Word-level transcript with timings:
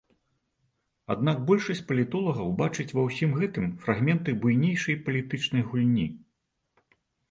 Аднак 1.15 1.37
большасць 1.49 1.83
палітолагаў 1.91 2.49
бачыць 2.63 2.87
ва 2.95 3.05
ўсім 3.11 3.39
гэтым 3.45 3.71
фрагменты 3.87 4.39
буйнейшай 4.43 5.03
палітычнай 5.09 5.63
гульні. 5.73 6.13